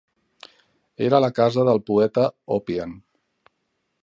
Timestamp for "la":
1.25-1.29